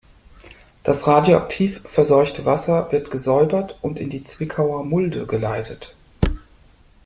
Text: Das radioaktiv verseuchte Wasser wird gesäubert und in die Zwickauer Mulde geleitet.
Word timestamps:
Das 0.81 1.05
radioaktiv 1.05 1.81
verseuchte 1.85 2.43
Wasser 2.43 2.91
wird 2.91 3.11
gesäubert 3.11 3.77
und 3.83 3.99
in 3.99 4.09
die 4.09 4.23
Zwickauer 4.23 4.83
Mulde 4.83 5.27
geleitet. 5.27 5.95